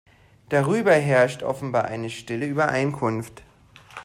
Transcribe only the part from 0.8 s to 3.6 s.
herrscht offenbar eine stille Übereinkunft.